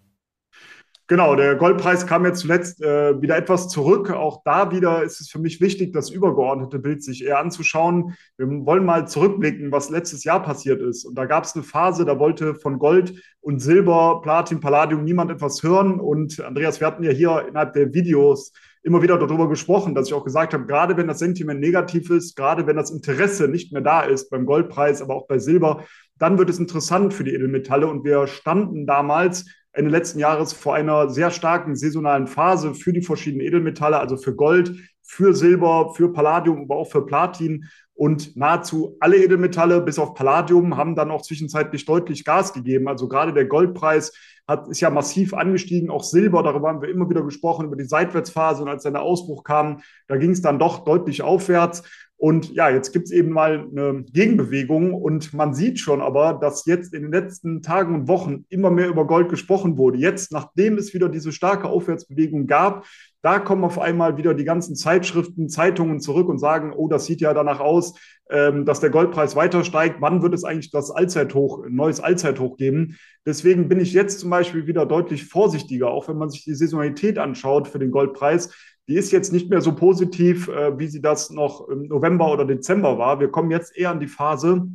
Genau, 1.12 1.36
der 1.36 1.56
Goldpreis 1.56 2.06
kam 2.06 2.24
jetzt 2.24 2.40
zuletzt 2.40 2.80
äh, 2.80 3.20
wieder 3.20 3.36
etwas 3.36 3.68
zurück. 3.68 4.10
Auch 4.10 4.40
da 4.46 4.70
wieder 4.70 5.02
ist 5.02 5.20
es 5.20 5.28
für 5.28 5.38
mich 5.38 5.60
wichtig, 5.60 5.92
das 5.92 6.08
übergeordnete 6.08 6.78
Bild 6.78 7.04
sich 7.04 7.22
eher 7.22 7.38
anzuschauen. 7.38 8.14
Wir 8.38 8.46
wollen 8.64 8.86
mal 8.86 9.06
zurückblicken, 9.06 9.70
was 9.70 9.90
letztes 9.90 10.24
Jahr 10.24 10.42
passiert 10.42 10.80
ist. 10.80 11.04
Und 11.04 11.14
da 11.16 11.26
gab 11.26 11.44
es 11.44 11.54
eine 11.54 11.64
Phase, 11.64 12.06
da 12.06 12.18
wollte 12.18 12.54
von 12.54 12.78
Gold 12.78 13.12
und 13.42 13.58
Silber, 13.58 14.22
Platin, 14.22 14.60
Palladium 14.60 15.04
niemand 15.04 15.30
etwas 15.30 15.62
hören. 15.62 16.00
Und 16.00 16.40
Andreas, 16.40 16.80
wir 16.80 16.86
hatten 16.86 17.04
ja 17.04 17.10
hier 17.10 17.44
innerhalb 17.46 17.74
der 17.74 17.92
Videos 17.92 18.54
immer 18.82 19.02
wieder 19.02 19.18
darüber 19.18 19.50
gesprochen, 19.50 19.94
dass 19.94 20.06
ich 20.08 20.14
auch 20.14 20.24
gesagt 20.24 20.54
habe, 20.54 20.64
gerade 20.64 20.96
wenn 20.96 21.08
das 21.08 21.18
Sentiment 21.18 21.60
negativ 21.60 22.08
ist, 22.08 22.36
gerade 22.36 22.66
wenn 22.66 22.76
das 22.76 22.90
Interesse 22.90 23.48
nicht 23.48 23.70
mehr 23.70 23.82
da 23.82 24.00
ist 24.00 24.30
beim 24.30 24.46
Goldpreis, 24.46 25.02
aber 25.02 25.14
auch 25.14 25.26
bei 25.26 25.38
Silber, 25.38 25.84
dann 26.18 26.38
wird 26.38 26.48
es 26.48 26.58
interessant 26.58 27.12
für 27.12 27.24
die 27.24 27.34
Edelmetalle. 27.34 27.86
Und 27.86 28.02
wir 28.02 28.26
standen 28.28 28.86
damals 28.86 29.44
Ende 29.72 29.90
letzten 29.90 30.18
Jahres 30.18 30.52
vor 30.52 30.74
einer 30.74 31.08
sehr 31.08 31.30
starken 31.30 31.76
saisonalen 31.76 32.26
Phase 32.26 32.74
für 32.74 32.92
die 32.92 33.02
verschiedenen 33.02 33.46
Edelmetalle, 33.46 33.98
also 33.98 34.16
für 34.16 34.34
Gold, 34.34 34.76
für 35.02 35.34
Silber, 35.34 35.92
für 35.94 36.12
Palladium, 36.12 36.62
aber 36.62 36.76
auch 36.76 36.90
für 36.90 37.04
Platin. 37.04 37.68
Und 37.94 38.36
nahezu 38.36 38.96
alle 39.00 39.22
Edelmetalle, 39.22 39.80
bis 39.80 39.98
auf 39.98 40.14
Palladium, 40.14 40.76
haben 40.76 40.96
dann 40.96 41.10
auch 41.10 41.22
zwischenzeitlich 41.22 41.84
deutlich 41.84 42.24
Gas 42.24 42.52
gegeben. 42.52 42.88
Also 42.88 43.08
gerade 43.08 43.32
der 43.32 43.44
Goldpreis 43.44 44.12
hat, 44.48 44.68
ist 44.68 44.80
ja 44.80 44.90
massiv 44.90 45.34
angestiegen, 45.34 45.90
auch 45.90 46.02
Silber, 46.02 46.42
darüber 46.42 46.68
haben 46.68 46.82
wir 46.82 46.88
immer 46.88 47.08
wieder 47.08 47.22
gesprochen, 47.22 47.66
über 47.66 47.76
die 47.76 47.84
Seitwärtsphase. 47.84 48.62
Und 48.62 48.68
als 48.68 48.82
dann 48.82 48.94
der 48.94 49.02
Ausbruch 49.02 49.44
kam, 49.44 49.82
da 50.08 50.16
ging 50.16 50.30
es 50.30 50.42
dann 50.42 50.58
doch 50.58 50.84
deutlich 50.84 51.22
aufwärts. 51.22 51.82
Und 52.22 52.52
ja, 52.54 52.70
jetzt 52.70 52.92
gibt 52.92 53.06
es 53.06 53.10
eben 53.10 53.30
mal 53.30 53.66
eine 53.68 54.04
Gegenbewegung 54.12 54.94
und 54.94 55.34
man 55.34 55.54
sieht 55.54 55.80
schon 55.80 56.00
aber, 56.00 56.34
dass 56.34 56.66
jetzt 56.66 56.94
in 56.94 57.02
den 57.02 57.10
letzten 57.10 57.62
Tagen 57.62 57.96
und 57.96 58.06
Wochen 58.06 58.44
immer 58.48 58.70
mehr 58.70 58.86
über 58.86 59.08
Gold 59.08 59.28
gesprochen 59.28 59.76
wurde. 59.76 59.98
Jetzt, 59.98 60.30
nachdem 60.30 60.78
es 60.78 60.94
wieder 60.94 61.08
diese 61.08 61.32
starke 61.32 61.68
Aufwärtsbewegung 61.68 62.46
gab, 62.46 62.86
da 63.22 63.40
kommen 63.40 63.64
auf 63.64 63.80
einmal 63.80 64.18
wieder 64.18 64.34
die 64.34 64.44
ganzen 64.44 64.76
Zeitschriften, 64.76 65.48
Zeitungen 65.48 65.98
zurück 65.98 66.28
und 66.28 66.38
sagen, 66.38 66.72
oh, 66.72 66.86
das 66.86 67.06
sieht 67.06 67.20
ja 67.20 67.34
danach 67.34 67.58
aus, 67.58 67.94
ähm, 68.30 68.66
dass 68.66 68.78
der 68.78 68.90
Goldpreis 68.90 69.34
weiter 69.34 69.64
steigt. 69.64 70.00
Wann 70.00 70.22
wird 70.22 70.34
es 70.34 70.44
eigentlich 70.44 70.70
das 70.70 70.92
Allzeithoch, 70.92 71.64
ein 71.64 71.74
neues 71.74 71.98
Allzeithoch 71.98 72.56
geben? 72.56 72.98
Deswegen 73.26 73.68
bin 73.68 73.80
ich 73.80 73.92
jetzt 73.92 74.20
zum 74.20 74.30
Beispiel 74.30 74.68
wieder 74.68 74.86
deutlich 74.86 75.24
vorsichtiger, 75.24 75.90
auch 75.90 76.06
wenn 76.06 76.18
man 76.18 76.30
sich 76.30 76.44
die 76.44 76.54
Saisonalität 76.54 77.18
anschaut 77.18 77.66
für 77.66 77.80
den 77.80 77.90
Goldpreis 77.90 78.54
die 78.92 78.98
ist 78.98 79.10
jetzt 79.10 79.32
nicht 79.32 79.48
mehr 79.48 79.62
so 79.62 79.74
positiv, 79.74 80.48
äh, 80.48 80.78
wie 80.78 80.86
sie 80.86 81.00
das 81.00 81.30
noch 81.30 81.66
im 81.66 81.88
November 81.88 82.30
oder 82.30 82.44
Dezember 82.44 82.98
war. 82.98 83.20
Wir 83.20 83.30
kommen 83.30 83.50
jetzt 83.50 83.74
eher 83.74 83.88
an 83.88 84.00
die 84.00 84.06
Phase, 84.06 84.68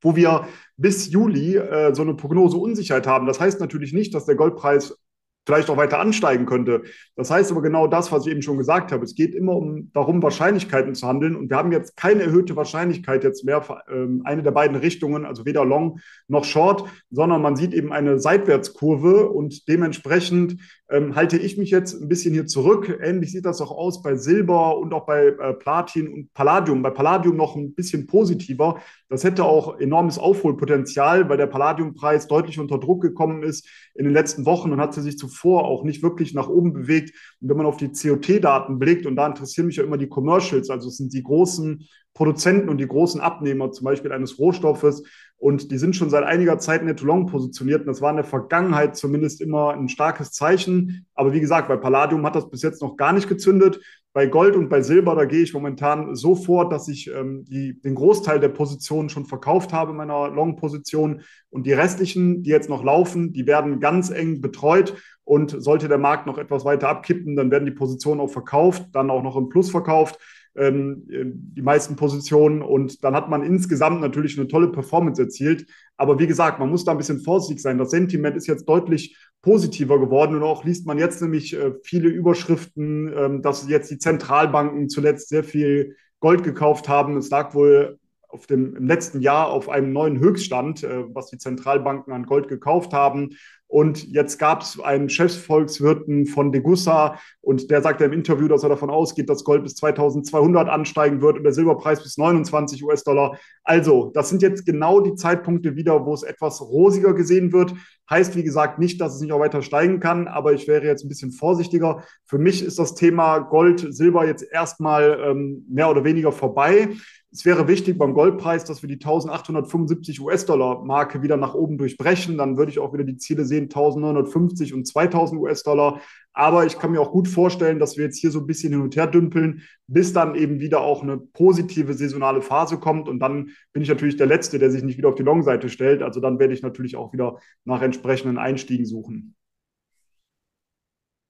wo 0.00 0.16
wir 0.16 0.48
bis 0.78 1.10
Juli 1.10 1.54
äh, 1.54 1.94
so 1.94 2.00
eine 2.00 2.14
Prognoseunsicherheit 2.14 3.06
haben. 3.06 3.26
Das 3.26 3.38
heißt 3.38 3.60
natürlich 3.60 3.92
nicht, 3.92 4.14
dass 4.14 4.24
der 4.24 4.36
Goldpreis 4.36 4.98
vielleicht 5.46 5.70
auch 5.70 5.76
weiter 5.76 6.00
ansteigen 6.00 6.44
könnte. 6.44 6.82
Das 7.14 7.30
heißt 7.30 7.52
aber 7.52 7.62
genau 7.62 7.86
das, 7.86 8.10
was 8.10 8.26
ich 8.26 8.32
eben 8.32 8.42
schon 8.42 8.58
gesagt 8.58 8.92
habe. 8.92 9.04
Es 9.04 9.14
geht 9.14 9.34
immer 9.34 9.54
um 9.54 9.90
darum, 9.92 10.22
Wahrscheinlichkeiten 10.22 10.94
zu 10.94 11.06
handeln. 11.06 11.36
Und 11.36 11.48
wir 11.48 11.56
haben 11.56 11.72
jetzt 11.72 11.96
keine 11.96 12.24
erhöhte 12.24 12.56
Wahrscheinlichkeit 12.56 13.24
jetzt 13.24 13.44
mehr 13.44 13.64
ähm, 13.88 14.22
eine 14.24 14.42
der 14.42 14.50
beiden 14.50 14.76
Richtungen, 14.76 15.24
also 15.24 15.46
weder 15.46 15.64
Long 15.64 16.00
noch 16.28 16.44
Short, 16.44 16.84
sondern 17.10 17.40
man 17.40 17.56
sieht 17.56 17.72
eben 17.72 17.92
eine 17.92 18.18
Seitwärtskurve 18.18 19.28
und 19.28 19.68
dementsprechend 19.68 20.60
ähm, 20.90 21.14
halte 21.14 21.36
ich 21.36 21.56
mich 21.56 21.70
jetzt 21.70 22.00
ein 22.00 22.08
bisschen 22.08 22.34
hier 22.34 22.46
zurück. 22.46 22.98
Ähnlich 23.02 23.32
sieht 23.32 23.44
das 23.44 23.60
auch 23.60 23.70
aus 23.70 24.02
bei 24.02 24.16
Silber 24.16 24.78
und 24.78 24.92
auch 24.94 25.06
bei 25.06 25.26
äh, 25.26 25.54
Platin 25.54 26.08
und 26.08 26.34
Palladium. 26.34 26.82
Bei 26.82 26.90
Palladium 26.90 27.36
noch 27.36 27.56
ein 27.56 27.74
bisschen 27.74 28.06
positiver. 28.06 28.80
Das 29.08 29.22
hätte 29.22 29.44
auch 29.44 29.78
enormes 29.78 30.18
Aufholpotenzial, 30.18 31.28
weil 31.28 31.36
der 31.36 31.46
Palladiumpreis 31.46 32.26
deutlich 32.26 32.58
unter 32.58 32.78
Druck 32.78 33.02
gekommen 33.02 33.44
ist 33.44 33.68
in 33.94 34.04
den 34.04 34.12
letzten 34.12 34.46
Wochen 34.46 34.72
und 34.72 34.80
hat 34.80 34.94
sich 34.94 35.16
zuvor 35.16 35.64
auch 35.64 35.84
nicht 35.84 36.02
wirklich 36.02 36.34
nach 36.34 36.48
oben 36.48 36.72
bewegt. 36.72 37.14
Und 37.40 37.48
wenn 37.48 37.56
man 37.56 37.66
auf 37.66 37.76
die 37.76 37.92
COT-Daten 37.92 38.78
blickt, 38.78 39.06
und 39.06 39.14
da 39.14 39.26
interessieren 39.26 39.68
mich 39.68 39.76
ja 39.76 39.84
immer 39.84 39.96
die 39.96 40.08
Commercials, 40.08 40.70
also 40.70 40.88
es 40.88 40.96
sind 40.96 41.12
die 41.12 41.22
großen 41.22 41.86
Produzenten 42.14 42.68
und 42.68 42.78
die 42.78 42.88
großen 42.88 43.20
Abnehmer 43.20 43.70
zum 43.70 43.84
Beispiel 43.84 44.10
eines 44.10 44.38
Rohstoffes, 44.38 45.04
und 45.38 45.70
die 45.70 45.78
sind 45.78 45.94
schon 45.94 46.10
seit 46.10 46.24
einiger 46.24 46.58
Zeit 46.58 46.82
netto-long 46.82 47.26
positioniert. 47.26 47.80
Und 47.80 47.88
das 47.88 48.00
war 48.00 48.10
in 48.10 48.16
der 48.16 48.24
Vergangenheit 48.24 48.96
zumindest 48.96 49.40
immer 49.42 49.74
ein 49.74 49.88
starkes 49.88 50.32
Zeichen. 50.32 51.06
Aber 51.14 51.34
wie 51.34 51.40
gesagt, 51.40 51.68
bei 51.68 51.76
Palladium 51.76 52.24
hat 52.24 52.36
das 52.36 52.48
bis 52.48 52.62
jetzt 52.62 52.80
noch 52.80 52.96
gar 52.96 53.12
nicht 53.12 53.28
gezündet. 53.28 53.80
Bei 54.16 54.24
Gold 54.24 54.56
und 54.56 54.70
bei 54.70 54.80
Silber, 54.80 55.14
da 55.14 55.26
gehe 55.26 55.42
ich 55.42 55.52
momentan 55.52 56.14
so 56.14 56.34
vor, 56.34 56.70
dass 56.70 56.88
ich 56.88 57.10
ähm, 57.10 57.44
die, 57.44 57.78
den 57.82 57.94
Großteil 57.94 58.40
der 58.40 58.48
Positionen 58.48 59.10
schon 59.10 59.26
verkauft 59.26 59.74
habe 59.74 59.90
in 59.90 59.98
meiner 59.98 60.30
Long-Position. 60.30 61.20
Und 61.50 61.66
die 61.66 61.74
restlichen, 61.74 62.42
die 62.42 62.48
jetzt 62.48 62.70
noch 62.70 62.82
laufen, 62.82 63.34
die 63.34 63.46
werden 63.46 63.78
ganz 63.78 64.08
eng 64.08 64.40
betreut. 64.40 64.94
Und 65.24 65.62
sollte 65.62 65.88
der 65.88 65.98
Markt 65.98 66.26
noch 66.26 66.38
etwas 66.38 66.64
weiter 66.64 66.88
abkippen, 66.88 67.36
dann 67.36 67.50
werden 67.50 67.66
die 67.66 67.72
Positionen 67.72 68.22
auch 68.22 68.30
verkauft, 68.30 68.86
dann 68.92 69.10
auch 69.10 69.22
noch 69.22 69.36
im 69.36 69.50
Plus 69.50 69.70
verkauft 69.70 70.18
die 70.58 71.62
meisten 71.62 71.96
Positionen 71.96 72.62
und 72.62 73.04
dann 73.04 73.14
hat 73.14 73.28
man 73.28 73.42
insgesamt 73.42 74.00
natürlich 74.00 74.38
eine 74.38 74.48
tolle 74.48 74.68
Performance 74.68 75.20
erzielt. 75.20 75.66
Aber 75.98 76.18
wie 76.18 76.26
gesagt, 76.26 76.58
man 76.58 76.70
muss 76.70 76.84
da 76.84 76.92
ein 76.92 76.98
bisschen 76.98 77.20
vorsichtig 77.20 77.60
sein. 77.60 77.78
Das 77.78 77.90
Sentiment 77.90 78.36
ist 78.36 78.46
jetzt 78.46 78.66
deutlich 78.66 79.16
positiver 79.42 80.00
geworden 80.00 80.34
und 80.34 80.42
auch 80.42 80.64
liest 80.64 80.86
man 80.86 80.98
jetzt 80.98 81.20
nämlich 81.20 81.54
äh, 81.54 81.72
viele 81.82 82.08
Überschriften, 82.08 83.12
ähm, 83.14 83.42
dass 83.42 83.68
jetzt 83.68 83.90
die 83.90 83.98
Zentralbanken 83.98 84.88
zuletzt 84.88 85.28
sehr 85.28 85.44
viel 85.44 85.96
Gold 86.20 86.42
gekauft 86.42 86.88
haben. 86.88 87.16
Es 87.16 87.30
lag 87.30 87.54
wohl 87.54 87.98
auf 88.28 88.46
dem, 88.46 88.76
im 88.76 88.86
letzten 88.86 89.20
Jahr 89.20 89.48
auf 89.50 89.68
einem 89.68 89.92
neuen 89.92 90.18
Höchststand, 90.18 90.84
äh, 90.84 91.04
was 91.14 91.30
die 91.30 91.38
Zentralbanken 91.38 92.12
an 92.12 92.26
Gold 92.26 92.48
gekauft 92.48 92.92
haben. 92.92 93.30
Und 93.68 94.06
jetzt 94.12 94.38
gab 94.38 94.62
es 94.62 94.78
einen 94.78 95.08
Chefsvolkswirten 95.08 96.26
von 96.26 96.52
Degussa 96.52 97.18
und 97.40 97.70
der 97.70 97.82
sagte 97.82 98.04
im 98.04 98.12
Interview, 98.12 98.46
dass 98.46 98.62
er 98.62 98.68
davon 98.68 98.90
ausgeht, 98.90 99.28
dass 99.28 99.44
Gold 99.44 99.64
bis 99.64 99.74
2200 99.74 100.68
ansteigen 100.68 101.20
wird 101.20 101.36
und 101.36 101.42
der 101.42 101.52
Silberpreis 101.52 102.02
bis 102.02 102.16
29 102.16 102.84
US-Dollar. 102.84 103.38
Also, 103.64 104.12
das 104.14 104.28
sind 104.28 104.42
jetzt 104.42 104.66
genau 104.66 105.00
die 105.00 105.14
Zeitpunkte 105.14 105.74
wieder, 105.74 106.06
wo 106.06 106.14
es 106.14 106.22
etwas 106.22 106.60
rosiger 106.60 107.12
gesehen 107.12 107.52
wird. 107.52 107.74
Heißt, 108.08 108.36
wie 108.36 108.44
gesagt, 108.44 108.78
nicht, 108.78 109.00
dass 109.00 109.16
es 109.16 109.20
nicht 109.20 109.32
auch 109.32 109.40
weiter 109.40 109.62
steigen 109.62 109.98
kann, 109.98 110.28
aber 110.28 110.52
ich 110.52 110.68
wäre 110.68 110.86
jetzt 110.86 111.04
ein 111.04 111.08
bisschen 111.08 111.32
vorsichtiger. 111.32 112.04
Für 112.24 112.38
mich 112.38 112.64
ist 112.64 112.78
das 112.78 112.94
Thema 112.94 113.40
Gold, 113.40 113.84
Silber 113.90 114.26
jetzt 114.26 114.46
erstmal 114.48 115.20
ähm, 115.24 115.66
mehr 115.68 115.90
oder 115.90 116.04
weniger 116.04 116.30
vorbei. 116.30 116.90
Es 117.36 117.44
wäre 117.44 117.68
wichtig 117.68 117.98
beim 117.98 118.14
Goldpreis, 118.14 118.64
dass 118.64 118.80
wir 118.80 118.88
die 118.88 118.94
1875 118.94 120.22
US-Dollar 120.22 120.82
Marke 120.86 121.20
wieder 121.20 121.36
nach 121.36 121.52
oben 121.52 121.76
durchbrechen. 121.76 122.38
Dann 122.38 122.56
würde 122.56 122.72
ich 122.72 122.78
auch 122.78 122.94
wieder 122.94 123.04
die 123.04 123.18
Ziele 123.18 123.44
sehen, 123.44 123.64
1950 123.64 124.72
und 124.72 124.86
2000 124.86 125.38
US-Dollar. 125.42 126.00
Aber 126.32 126.64
ich 126.64 126.78
kann 126.78 126.92
mir 126.92 127.00
auch 127.02 127.12
gut 127.12 127.28
vorstellen, 127.28 127.78
dass 127.78 127.98
wir 127.98 128.04
jetzt 128.04 128.16
hier 128.16 128.30
so 128.30 128.40
ein 128.40 128.46
bisschen 128.46 128.72
hin 128.72 128.80
und 128.80 128.96
her 128.96 129.06
dümpeln, 129.06 129.60
bis 129.86 130.14
dann 130.14 130.34
eben 130.34 130.60
wieder 130.60 130.80
auch 130.80 131.02
eine 131.02 131.18
positive 131.18 131.92
saisonale 131.92 132.40
Phase 132.40 132.78
kommt. 132.78 133.06
Und 133.06 133.18
dann 133.18 133.50
bin 133.74 133.82
ich 133.82 133.90
natürlich 133.90 134.16
der 134.16 134.28
Letzte, 134.28 134.58
der 134.58 134.70
sich 134.70 134.82
nicht 134.82 134.96
wieder 134.96 135.10
auf 135.10 135.14
die 135.14 135.22
Long-Seite 135.22 135.68
stellt. 135.68 136.02
Also 136.02 136.20
dann 136.20 136.38
werde 136.38 136.54
ich 136.54 136.62
natürlich 136.62 136.96
auch 136.96 137.12
wieder 137.12 137.36
nach 137.66 137.82
entsprechenden 137.82 138.38
Einstiegen 138.38 138.86
suchen. 138.86 139.34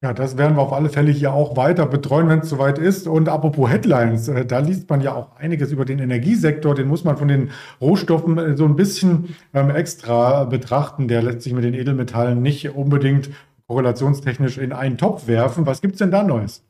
Ja, 0.07 0.13
das 0.13 0.39
werden 0.39 0.57
wir 0.57 0.63
auf 0.63 0.73
alle 0.73 0.89
Fälle 0.89 1.11
hier 1.11 1.33
auch 1.33 1.57
weiter 1.57 1.85
betreuen, 1.85 2.29
wenn 2.29 2.39
es 2.39 2.49
soweit 2.49 2.79
ist. 2.79 3.09
Und 3.09 3.29
apropos 3.29 3.69
Headlines, 3.69 4.29
äh, 4.29 4.47
da 4.47 4.61
liest 4.61 4.89
man 4.89 5.01
ja 5.01 5.13
auch 5.13 5.35
einiges 5.37 5.73
über 5.73 5.85
den 5.85 5.99
Energiesektor. 5.99 6.77
Den 6.77 6.87
muss 6.87 7.03
man 7.03 7.17
von 7.17 7.27
den 7.27 7.51
Rohstoffen 7.81 8.39
äh, 8.39 8.57
so 8.57 8.67
ein 8.67 8.77
bisschen 8.77 9.35
ähm, 9.53 9.69
extra 9.69 10.45
betrachten. 10.45 11.09
Der 11.09 11.23
lässt 11.23 11.43
sich 11.43 11.53
mit 11.55 11.65
den 11.65 11.75
Edelmetallen 11.75 12.41
nicht 12.41 12.71
unbedingt 12.71 13.31
korrelationstechnisch 13.67 14.59
in 14.59 14.73
einen 14.73 14.97
Topf 14.97 15.27
werfen. 15.27 15.67
Was 15.67 15.81
gibt 15.81 15.95
es 15.95 15.99
denn 15.99 16.13
da 16.13 16.23
Neues? 16.23 16.63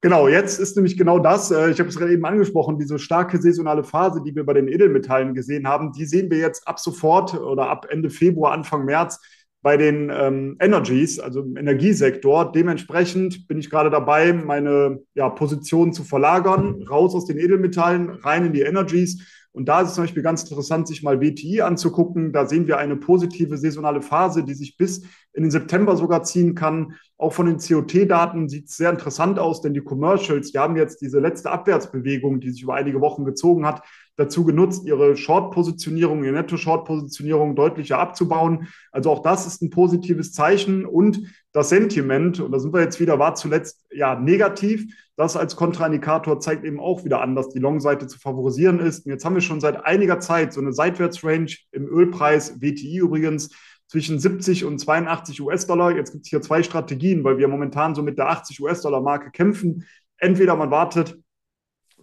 Genau, 0.00 0.26
jetzt 0.26 0.58
ist 0.58 0.74
nämlich 0.74 0.98
genau 0.98 1.20
das, 1.20 1.52
äh, 1.52 1.70
ich 1.70 1.78
habe 1.78 1.88
es 1.88 1.96
gerade 1.96 2.12
eben 2.12 2.24
angesprochen, 2.24 2.76
diese 2.76 2.98
starke 2.98 3.40
saisonale 3.40 3.84
Phase, 3.84 4.20
die 4.24 4.34
wir 4.34 4.44
bei 4.44 4.54
den 4.54 4.66
Edelmetallen 4.66 5.32
gesehen 5.32 5.68
haben, 5.68 5.92
die 5.92 6.06
sehen 6.06 6.28
wir 6.28 6.38
jetzt 6.38 6.66
ab 6.66 6.80
sofort 6.80 7.34
oder 7.34 7.70
ab 7.70 7.86
Ende 7.88 8.10
Februar, 8.10 8.50
Anfang 8.50 8.84
März 8.84 9.20
bei 9.68 9.76
den 9.76 10.10
ähm, 10.10 10.56
Energies, 10.60 11.20
also 11.20 11.42
im 11.42 11.58
Energiesektor. 11.58 12.50
Dementsprechend 12.52 13.46
bin 13.48 13.58
ich 13.58 13.68
gerade 13.68 13.90
dabei, 13.90 14.32
meine 14.32 15.00
ja, 15.12 15.28
Position 15.28 15.92
zu 15.92 16.04
verlagern, 16.04 16.82
raus 16.88 17.14
aus 17.14 17.26
den 17.26 17.36
Edelmetallen, 17.36 18.08
rein 18.08 18.46
in 18.46 18.54
die 18.54 18.62
Energies. 18.62 19.26
Und 19.52 19.68
da 19.68 19.82
ist 19.82 19.88
es 19.88 19.94
zum 19.96 20.04
Beispiel 20.04 20.22
ganz 20.22 20.42
interessant, 20.44 20.88
sich 20.88 21.02
mal 21.02 21.20
WTI 21.20 21.60
anzugucken. 21.60 22.32
Da 22.32 22.46
sehen 22.46 22.66
wir 22.66 22.78
eine 22.78 22.96
positive 22.96 23.58
saisonale 23.58 24.00
Phase, 24.00 24.42
die 24.42 24.54
sich 24.54 24.78
bis 24.78 25.02
in 25.34 25.42
den 25.42 25.50
September 25.50 25.96
sogar 25.98 26.22
ziehen 26.22 26.54
kann. 26.54 26.94
Auch 27.18 27.34
von 27.34 27.44
den 27.44 27.58
COT-Daten 27.58 28.48
sieht 28.48 28.70
es 28.70 28.76
sehr 28.78 28.88
interessant 28.88 29.38
aus, 29.38 29.60
denn 29.60 29.74
die 29.74 29.82
Commercials, 29.82 30.50
die 30.50 30.58
haben 30.58 30.76
jetzt 30.76 31.02
diese 31.02 31.20
letzte 31.20 31.50
Abwärtsbewegung, 31.50 32.40
die 32.40 32.52
sich 32.52 32.62
über 32.62 32.72
einige 32.72 33.02
Wochen 33.02 33.26
gezogen 33.26 33.66
hat, 33.66 33.82
dazu 34.18 34.44
genutzt, 34.44 34.84
ihre 34.84 35.16
Short-Positionierung, 35.16 36.24
ihre 36.24 36.34
Netto-Short-Positionierung 36.34 37.54
deutlicher 37.54 37.98
abzubauen. 37.98 38.66
Also 38.90 39.10
auch 39.10 39.22
das 39.22 39.46
ist 39.46 39.62
ein 39.62 39.70
positives 39.70 40.32
Zeichen 40.32 40.84
und 40.84 41.22
das 41.52 41.68
Sentiment, 41.68 42.40
und 42.40 42.50
da 42.50 42.58
sind 42.58 42.74
wir 42.74 42.80
jetzt 42.80 42.98
wieder, 43.00 43.18
war 43.18 43.36
zuletzt 43.36 43.86
ja 43.92 44.18
negativ. 44.18 44.92
Das 45.16 45.36
als 45.36 45.54
Kontraindikator 45.54 46.40
zeigt 46.40 46.64
eben 46.64 46.80
auch 46.80 47.04
wieder 47.04 47.20
an, 47.20 47.36
dass 47.36 47.48
die 47.48 47.60
Long-Seite 47.60 48.08
zu 48.08 48.18
favorisieren 48.18 48.80
ist. 48.80 49.06
Und 49.06 49.12
jetzt 49.12 49.24
haben 49.24 49.34
wir 49.34 49.40
schon 49.40 49.60
seit 49.60 49.84
einiger 49.84 50.18
Zeit 50.18 50.52
so 50.52 50.60
eine 50.60 50.72
Seitwärtsrange 50.72 51.56
im 51.70 51.86
Ölpreis, 51.86 52.60
WTI 52.60 52.98
übrigens, 52.98 53.50
zwischen 53.86 54.18
70 54.18 54.64
und 54.64 54.78
82 54.78 55.40
US-Dollar. 55.40 55.96
Jetzt 55.96 56.10
gibt 56.12 56.24
es 56.24 56.30
hier 56.30 56.42
zwei 56.42 56.62
Strategien, 56.64 57.22
weil 57.22 57.38
wir 57.38 57.48
momentan 57.48 57.94
so 57.94 58.02
mit 58.02 58.18
der 58.18 58.28
80 58.30 58.60
US-Dollar-Marke 58.60 59.30
kämpfen. 59.30 59.86
Entweder 60.18 60.56
man 60.56 60.70
wartet 60.72 61.16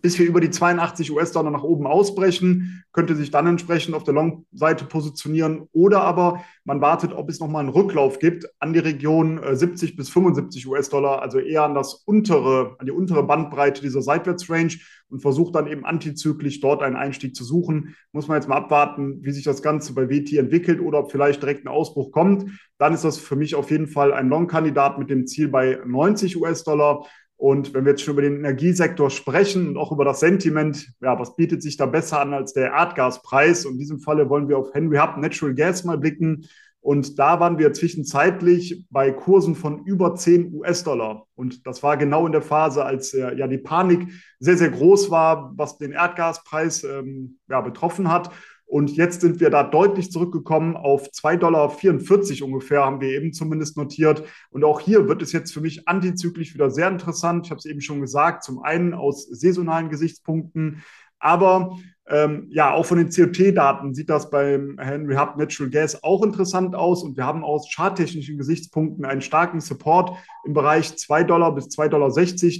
bis 0.05 0.19
wir 0.19 0.27
über 0.27 0.39
die 0.39 0.51
82 0.51 1.11
US-Dollar 1.11 1.49
nach 1.49 1.63
oben 1.63 1.87
ausbrechen, 1.87 2.83
könnte 2.91 3.15
sich 3.15 3.31
dann 3.31 3.47
entsprechend 3.47 3.95
auf 3.95 4.03
der 4.03 4.13
Long-Seite 4.13 4.85
positionieren. 4.85 5.67
Oder 5.71 6.01
aber 6.01 6.43
man 6.63 6.79
wartet, 6.79 7.11
ob 7.11 7.27
es 7.27 7.39
nochmal 7.39 7.61
einen 7.61 7.73
Rücklauf 7.73 8.19
gibt 8.19 8.45
an 8.59 8.71
die 8.71 8.77
Region 8.79 9.41
70 9.51 9.93
äh, 9.93 9.95
bis 9.95 10.09
75 10.09 10.67
US-Dollar, 10.67 11.23
also 11.23 11.39
eher 11.39 11.63
an 11.63 11.73
das 11.73 12.03
untere, 12.05 12.75
an 12.77 12.85
die 12.85 12.91
untere 12.91 13.23
Bandbreite 13.23 13.81
dieser 13.81 14.03
Seitwärtsrange 14.03 14.77
und 15.09 15.21
versucht 15.21 15.55
dann 15.55 15.65
eben 15.65 15.85
antizyklisch 15.85 16.59
dort 16.59 16.83
einen 16.83 16.95
Einstieg 16.95 17.35
zu 17.35 17.43
suchen. 17.43 17.95
Muss 18.11 18.27
man 18.27 18.37
jetzt 18.37 18.47
mal 18.47 18.57
abwarten, 18.57 19.23
wie 19.23 19.31
sich 19.31 19.43
das 19.43 19.63
Ganze 19.63 19.95
bei 19.95 20.07
WT 20.07 20.33
entwickelt 20.33 20.81
oder 20.81 20.99
ob 20.99 21.11
vielleicht 21.11 21.41
direkt 21.41 21.65
ein 21.65 21.69
Ausbruch 21.69 22.11
kommt. 22.11 22.51
Dann 22.77 22.93
ist 22.93 23.05
das 23.05 23.17
für 23.17 23.35
mich 23.35 23.55
auf 23.55 23.71
jeden 23.71 23.87
Fall 23.87 24.13
ein 24.13 24.29
Long-Kandidat 24.29 24.99
mit 24.99 25.09
dem 25.09 25.25
Ziel 25.25 25.47
bei 25.47 25.79
90 25.83 26.37
US-Dollar. 26.37 27.07
Und 27.37 27.73
wenn 27.73 27.85
wir 27.85 27.91
jetzt 27.91 28.03
schon 28.03 28.13
über 28.13 28.21
den 28.21 28.37
Energiesektor 28.37 29.09
sprechen 29.09 29.69
und 29.69 29.77
auch 29.77 29.91
über 29.91 30.05
das 30.05 30.21
Sentiment, 30.21 30.91
ja, 31.01 31.19
was 31.19 31.35
bietet 31.35 31.61
sich 31.61 31.75
da 31.75 31.85
besser 31.85 32.21
an 32.21 32.33
als 32.33 32.53
der 32.53 32.71
Erdgaspreis? 32.71 33.65
Und 33.65 33.73
in 33.73 33.79
diesem 33.79 33.99
Falle 33.99 34.29
wollen 34.29 34.47
wir 34.47 34.57
auf 34.57 34.73
Henry 34.73 34.97
Hub 34.97 35.17
Natural 35.17 35.53
Gas 35.53 35.83
mal 35.83 35.97
blicken. 35.97 36.45
Und 36.79 37.17
da 37.17 37.39
waren 37.39 37.57
wir 37.57 37.73
zwischenzeitlich 37.73 38.85
bei 38.91 39.11
Kursen 39.11 39.55
von 39.55 39.83
über 39.85 40.13
10 40.13 40.53
US-Dollar. 40.53 41.25
Und 41.33 41.65
das 41.65 41.81
war 41.81 41.97
genau 41.97 42.27
in 42.27 42.31
der 42.31 42.43
Phase, 42.43 42.85
als 42.85 43.13
äh, 43.15 43.35
ja 43.35 43.47
die 43.47 43.57
Panik 43.57 44.07
sehr, 44.39 44.55
sehr 44.55 44.69
groß 44.69 45.09
war, 45.09 45.51
was 45.55 45.79
den 45.79 45.93
Erdgaspreis 45.93 46.83
ähm, 46.83 47.39
ja, 47.49 47.59
betroffen 47.61 48.11
hat. 48.11 48.29
Und 48.65 48.95
jetzt 48.95 49.21
sind 49.21 49.39
wir 49.39 49.49
da 49.49 49.63
deutlich 49.63 50.11
zurückgekommen 50.11 50.75
auf 50.75 51.07
2,44 51.07 51.39
Dollar 51.39 52.47
ungefähr, 52.47 52.83
haben 52.83 52.99
wir 52.99 53.09
eben 53.09 53.31
zumindest 53.31 53.77
notiert. 53.77 54.23
Und 54.49 54.63
auch 54.63 54.79
hier 54.79 55.07
wird 55.07 55.21
es 55.21 55.31
jetzt 55.31 55.53
für 55.53 55.61
mich 55.61 55.87
antizyklisch 55.87 56.53
wieder 56.53 56.71
sehr 56.71 56.87
interessant. 56.87 57.45
Ich 57.45 57.51
habe 57.51 57.59
es 57.59 57.65
eben 57.65 57.81
schon 57.81 58.01
gesagt, 58.01 58.43
zum 58.43 58.61
einen 58.63 58.93
aus 58.93 59.27
saisonalen 59.27 59.89
Gesichtspunkten, 59.89 60.83
aber 61.19 61.77
ähm, 62.07 62.47
ja, 62.51 62.71
auch 62.71 62.85
von 62.85 62.99
den 62.99 63.09
COT-Daten 63.09 63.95
sieht 63.95 64.11
das 64.11 64.29
beim 64.29 64.77
Henry 64.79 65.15
Hub 65.15 65.37
Natural 65.37 65.71
Gas 65.71 66.03
auch 66.03 66.23
interessant 66.23 66.75
aus. 66.75 67.03
Und 67.03 67.17
wir 67.17 67.25
haben 67.25 67.43
aus 67.43 67.67
charttechnischen 67.73 68.37
Gesichtspunkten 68.37 69.05
einen 69.05 69.21
starken 69.21 69.59
Support 69.59 70.11
im 70.45 70.53
Bereich 70.53 70.95
2 70.95 71.23
Dollar 71.23 71.55
bis 71.55 71.65
2,60 71.69 71.89
Dollar. 71.89 72.09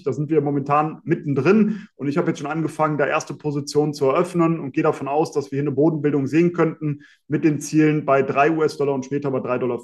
Da 0.06 0.14
sind 0.14 0.30
wir 0.32 0.42
momentan 0.42 1.00
mittendrin. 1.04 1.88
Und 1.96 2.08
ich 2.08 2.18
habe 2.18 2.30
jetzt 2.30 2.40
schon 2.40 2.50
angefangen, 2.50 2.98
da 2.98 3.06
erste 3.06 3.36
Positionen 3.36 3.94
zu 3.94 4.06
eröffnen 4.06 4.60
und 4.60 4.74
gehe 4.74 4.84
davon 4.84 5.08
aus, 5.08 5.32
dass 5.32 5.52
wir 5.52 5.58
hier 5.58 5.64
eine 5.64 5.76
Bodenbildung 5.76 6.26
sehen 6.26 6.52
könnten 6.52 7.02
mit 7.28 7.44
den 7.44 7.60
Zielen 7.60 8.04
bei 8.04 8.24
3 8.24 8.52
US-Dollar 8.52 8.96
und 8.96 9.06
später 9.06 9.30
bei 9.30 9.40
3,50 9.40 9.60
Dollar. 9.60 9.80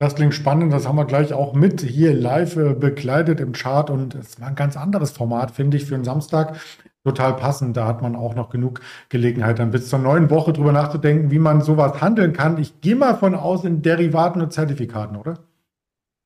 Das 0.00 0.16
klingt 0.16 0.34
spannend, 0.34 0.72
das 0.72 0.88
haben 0.88 0.96
wir 0.96 1.04
gleich 1.04 1.32
auch 1.32 1.54
mit 1.54 1.80
hier 1.80 2.12
live 2.14 2.56
äh, 2.56 2.74
begleitet 2.74 3.38
im 3.40 3.52
Chart 3.52 3.90
und 3.90 4.14
es 4.14 4.40
war 4.40 4.48
ein 4.48 4.56
ganz 4.56 4.76
anderes 4.76 5.12
Format, 5.12 5.52
finde 5.52 5.76
ich, 5.76 5.86
für 5.86 5.94
einen 5.94 6.04
Samstag. 6.04 6.60
Total 7.04 7.36
passend, 7.36 7.76
da 7.76 7.86
hat 7.86 8.00
man 8.00 8.16
auch 8.16 8.34
noch 8.34 8.48
genug 8.48 8.80
Gelegenheit, 9.10 9.58
dann 9.58 9.70
bis 9.70 9.90
zur 9.90 9.98
neuen 9.98 10.30
Woche 10.30 10.54
drüber 10.54 10.72
nachzudenken, 10.72 11.30
wie 11.30 11.38
man 11.38 11.60
sowas 11.60 12.00
handeln 12.00 12.32
kann. 12.32 12.56
Ich 12.58 12.80
gehe 12.80 12.96
mal 12.96 13.14
von 13.14 13.34
aus 13.34 13.64
in 13.64 13.82
Derivaten 13.82 14.40
und 14.40 14.54
Zertifikaten, 14.54 15.16
oder? 15.16 15.44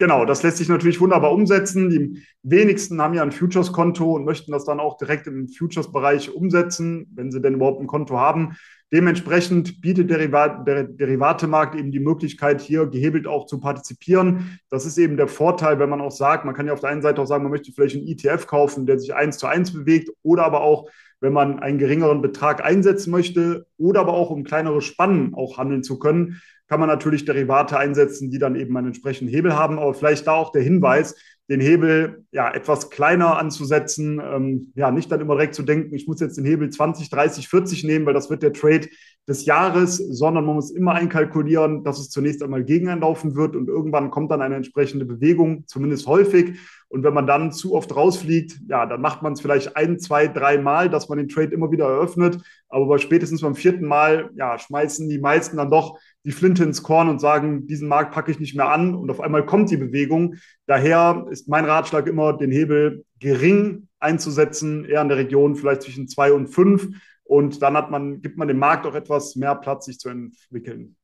Genau, 0.01 0.25
das 0.25 0.45
lässt 0.45 0.59
sich 0.59 0.69
natürlich 0.69 1.01
wunderbar 1.01 1.33
umsetzen. 1.33 1.91
Die 1.91 2.23
wenigsten 2.45 3.03
haben 3.03 3.15
ja 3.15 3.25
ein 3.25 3.33
Futures-Konto 3.33 4.13
und 4.13 4.25
möchten 4.25 4.53
das 4.53 4.65
dann 4.65 4.79
auch 4.79 4.97
direkt 4.97 5.27
im 5.27 5.49
Futures-Bereich 5.49 6.33
umsetzen, 6.33 7.11
wenn 7.13 7.33
sie 7.33 7.41
denn 7.41 7.55
überhaupt 7.55 7.81
ein 7.81 7.89
Konto 7.89 8.17
haben. 8.17 8.57
Dementsprechend 8.91 9.83
bietet 9.83 10.09
der, 10.09 10.49
der 10.65 10.85
Derivatemarkt 10.85 11.75
eben 11.75 11.93
die 11.93 12.01
Möglichkeit, 12.01 12.63
hier 12.63 12.87
gehebelt 12.87 13.27
auch 13.27 13.45
zu 13.45 13.61
partizipieren. 13.61 14.59
Das 14.71 14.87
ist 14.87 14.97
eben 14.97 15.19
der 15.19 15.29
Vorteil, 15.29 15.79
wenn 15.79 15.91
man 15.91 16.01
auch 16.01 16.11
sagt, 16.11 16.47
man 16.47 16.55
kann 16.55 16.67
ja 16.67 16.73
auf 16.73 16.81
der 16.81 16.89
einen 16.89 17.03
Seite 17.03 17.21
auch 17.21 17.27
sagen, 17.27 17.43
man 17.43 17.53
möchte 17.53 17.71
vielleicht 17.73 17.97
einen 17.97 18.07
ETF 18.07 18.47
kaufen, 18.47 18.87
der 18.87 18.99
sich 18.99 19.15
eins 19.15 19.37
zu 19.37 19.47
eins 19.47 19.75
bewegt, 19.75 20.11
oder 20.23 20.45
aber 20.45 20.63
auch, 20.63 20.89
wenn 21.21 21.35
man 21.35 21.59
einen 21.59 21.79
geringeren 21.79 22.23
Betrag 22.23 22.65
einsetzen 22.65 23.11
möchte, 23.11 23.67
oder 23.77 24.01
aber 24.01 24.15
auch 24.15 24.31
um 24.31 24.45
kleinere 24.45 24.81
Spannen 24.81 25.35
auch 25.35 25.59
handeln 25.59 25.83
zu 25.83 25.99
können, 25.99 26.41
kann 26.67 26.81
man 26.81 26.89
natürlich 26.89 27.25
Derivate 27.25 27.79
einsetzen, 27.79 28.31
die 28.31 28.39
dann 28.39 28.55
eben 28.55 28.77
einen 28.77 28.89
entsprechenden 28.89 29.33
Hebel 29.33 29.55
haben. 29.55 29.79
Aber 29.79 29.93
vielleicht 29.95 30.27
da 30.27 30.33
auch 30.33 30.53
der 30.53 30.63
Hinweis, 30.63 31.17
den 31.49 31.61
Hebel 31.61 32.25
ja 32.31 32.53
etwas 32.53 32.91
kleiner 32.91 33.39
anzusetzen, 33.39 34.21
ähm, 34.23 34.73
ja 34.75 34.91
nicht 34.91 35.11
dann 35.11 35.21
immer 35.21 35.35
direkt 35.35 35.55
zu 35.55 35.63
denken, 35.63 35.95
ich 35.95 36.07
muss 36.07 36.21
jetzt 36.21 36.37
den 36.37 36.45
Hebel 36.45 36.69
20, 36.71 37.09
30, 37.09 37.49
40 37.49 37.85
nehmen, 37.85 38.07
weil 38.07 38.15
das 38.15 38.29
wird 38.29 38.43
der 38.43 38.53
Trade 38.53 38.89
des 39.29 39.45
Jahres, 39.45 39.99
sondern 39.99 40.47
man 40.47 40.55
muss 40.55 40.71
immer 40.71 40.95
einkalkulieren, 40.95 41.85
dass 41.85 41.99
es 41.99 42.09
zunächst 42.09 42.43
einmal 42.43 42.65
gegen 42.65 42.87
laufen 43.01 43.37
wird 43.37 43.55
und 43.55 43.69
irgendwann 43.69 44.11
kommt 44.11 44.31
dann 44.31 44.41
eine 44.41 44.57
entsprechende 44.57 45.05
Bewegung, 45.05 45.65
zumindest 45.67 46.07
häufig. 46.07 46.59
Und 46.89 47.05
wenn 47.05 47.13
man 47.13 47.27
dann 47.27 47.53
zu 47.53 47.75
oft 47.75 47.95
rausfliegt, 47.95 48.61
ja, 48.67 48.87
dann 48.87 49.03
macht 49.03 49.23
man 49.23 49.35
es 49.35 49.43
vielleicht 49.43 49.77
ein, 49.77 49.99
zwei, 49.99 50.27
drei 50.27 50.57
Mal, 50.57 50.89
dass 50.89 51.11
man 51.11 51.19
den 51.19 51.29
Trade 51.29 51.53
immer 51.53 51.71
wieder 51.71 51.85
eröffnet. 51.85 52.41
Aber 52.71 52.87
bei 52.87 52.97
spätestens 52.97 53.43
beim 53.43 53.55
vierten 53.55 53.87
Mal, 53.87 54.31
ja, 54.35 54.59
schmeißen 54.59 55.07
die 55.07 55.19
meisten 55.19 55.59
dann 55.59 55.71
doch 55.71 55.99
die 56.25 56.33
Flinte 56.33 56.65
ins 56.65 56.83
Korn 56.83 57.11
und 57.11 57.21
sagen, 57.21 57.67
diesen 57.67 57.89
Markt 57.89 58.15
packe 58.15 58.31
ich 58.31 58.41
nicht 58.41 58.57
mehr 58.57 58.71
an. 58.71 58.95
Und 58.95 59.11
auf 59.11 59.21
einmal 59.21 59.45
kommt 59.45 59.71
die 59.71 59.77
Bewegung. 59.77 60.37
Daher 60.67 61.27
ist 61.31 61.49
mein 61.49 61.67
Ratschlag 61.67 62.07
immer, 62.07 62.33
den 62.33 62.51
Hebel 62.51 63.05
gering 63.21 63.89
einzusetzen, 64.01 64.87
eher 64.87 65.03
in 65.03 65.09
der 65.09 65.19
Region 65.19 65.57
vielleicht 65.57 65.83
zwischen 65.83 66.09
zwei 66.09 66.33
und 66.33 66.47
fünf. 66.47 66.89
Und 67.29 67.61
dann 67.61 67.77
hat 67.77 67.91
man, 67.91 68.23
gibt 68.23 68.39
man 68.39 68.49
dem 68.49 68.59
Markt 68.59 68.87
auch 68.87 68.95
etwas 68.95 69.37
mehr 69.37 69.55
Platz, 69.55 69.85
sich 69.85 69.99
zu 69.99 70.09
entwickeln. 70.09 70.97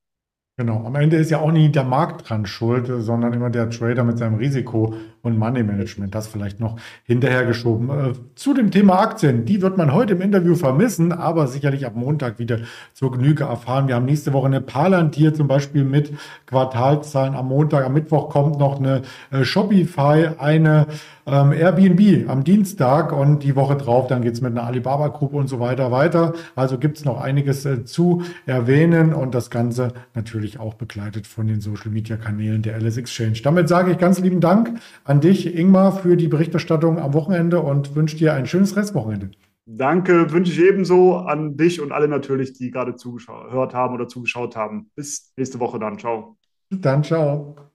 Genau, 0.56 0.84
am 0.84 0.94
Ende 0.94 1.16
ist 1.16 1.30
ja 1.30 1.40
auch 1.40 1.52
nie 1.52 1.70
der 1.70 1.84
Markt 1.84 2.30
dran 2.30 2.46
schuld, 2.46 2.86
sondern 2.86 3.34
immer 3.34 3.50
der 3.50 3.68
Trader 3.68 4.04
mit 4.04 4.18
seinem 4.18 4.36
Risiko 4.36 4.94
und 5.24 5.38
Money 5.38 5.62
Management. 5.62 6.14
Das 6.14 6.28
vielleicht 6.28 6.60
noch 6.60 6.76
hinterhergeschoben. 7.04 7.90
Äh, 7.90 8.12
zu 8.34 8.54
dem 8.54 8.70
Thema 8.70 9.00
Aktien, 9.00 9.44
die 9.44 9.62
wird 9.62 9.76
man 9.76 9.92
heute 9.92 10.14
im 10.14 10.20
Interview 10.20 10.54
vermissen, 10.54 11.12
aber 11.12 11.46
sicherlich 11.46 11.86
ab 11.86 11.94
Montag 11.96 12.38
wieder 12.38 12.58
zur 12.92 13.12
Genüge 13.12 13.44
erfahren. 13.44 13.88
Wir 13.88 13.96
haben 13.96 14.04
nächste 14.04 14.32
Woche 14.32 14.46
eine 14.46 14.60
Palantir 14.60 15.34
zum 15.34 15.48
Beispiel 15.48 15.84
mit 15.84 16.12
Quartalzahlen 16.46 17.34
am 17.34 17.48
Montag. 17.48 17.84
Am 17.84 17.94
Mittwoch 17.94 18.28
kommt 18.28 18.58
noch 18.58 18.78
eine 18.78 19.02
äh, 19.30 19.44
Shopify, 19.44 20.28
eine 20.38 20.86
ähm, 21.26 21.52
Airbnb 21.52 22.28
am 22.28 22.44
Dienstag 22.44 23.12
und 23.12 23.42
die 23.42 23.56
Woche 23.56 23.76
drauf, 23.76 24.08
dann 24.08 24.22
geht's 24.22 24.40
mit 24.40 24.52
einer 24.52 24.66
Alibaba 24.66 25.08
Group 25.08 25.32
und 25.32 25.48
so 25.48 25.60
weiter 25.60 25.90
weiter. 25.90 26.34
Also 26.54 26.78
gibt's 26.78 27.04
noch 27.04 27.20
einiges 27.20 27.64
äh, 27.64 27.84
zu 27.84 28.22
erwähnen 28.46 29.14
und 29.14 29.34
das 29.34 29.50
Ganze 29.50 29.92
natürlich 30.14 30.60
auch 30.60 30.74
begleitet 30.74 31.26
von 31.26 31.46
den 31.46 31.60
Social 31.60 31.90
Media 31.90 32.16
Kanälen 32.16 32.62
der 32.62 32.78
LS 32.78 32.98
Exchange. 32.98 33.40
Damit 33.42 33.68
sage 33.68 33.92
ich 33.92 33.98
ganz 33.98 34.20
lieben 34.20 34.40
Dank 34.40 34.78
an 35.04 35.13
dich, 35.20 35.56
Ingmar, 35.56 35.92
für 35.92 36.16
die 36.16 36.28
Berichterstattung 36.28 36.98
am 36.98 37.14
Wochenende 37.14 37.60
und 37.60 37.94
wünsche 37.94 38.16
dir 38.16 38.34
ein 38.34 38.46
schönes 38.46 38.76
Restwochenende. 38.76 39.30
Danke, 39.66 40.30
wünsche 40.30 40.52
ich 40.52 40.60
ebenso 40.60 41.16
an 41.16 41.56
dich 41.56 41.80
und 41.80 41.90
alle 41.90 42.06
natürlich, 42.06 42.52
die 42.52 42.70
gerade 42.70 42.96
zugehört 42.96 43.72
haben 43.74 43.94
oder 43.94 44.08
zugeschaut 44.08 44.56
haben. 44.56 44.90
Bis 44.94 45.32
nächste 45.36 45.58
Woche 45.58 45.78
dann. 45.78 45.98
Ciao. 45.98 46.36
Dann, 46.70 47.02
ciao. 47.02 47.73